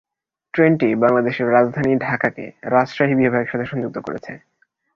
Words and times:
ট্রেনটি 0.53 0.89
বাংলাদেশের 0.95 1.47
রাজধানী 1.51 1.91
ঢাকাকে 1.97 2.45
রাজশাহী 2.65 3.13
বিভাগের 3.15 3.51
সাথে 3.51 3.65
সংযুক্ত 3.65 3.97
করেছে। 3.97 4.31